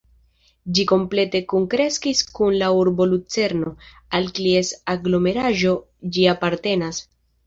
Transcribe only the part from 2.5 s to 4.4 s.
la urbo Lucerno, al